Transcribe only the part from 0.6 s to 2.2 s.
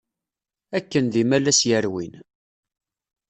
Akken d imalas yerwin!